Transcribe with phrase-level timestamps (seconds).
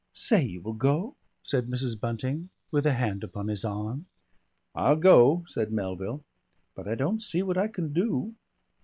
[0.13, 1.99] "Say you will go?" said Mrs.
[1.99, 4.07] Bunting, with a hand upon his arm.
[4.73, 6.23] "I'll go," said Melville,
[6.73, 8.33] "but I don't see what I can do!"